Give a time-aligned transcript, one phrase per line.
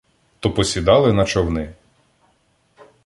[0.39, 1.73] То посідали на човни.